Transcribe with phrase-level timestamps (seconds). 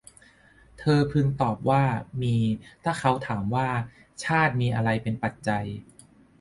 [0.79, 1.83] เธอพึงตอบว่า
[2.21, 2.37] มี
[2.83, 3.69] ถ้าเขาถามว่า
[4.23, 5.65] ชาติมีอะไรเป็นปัจจัย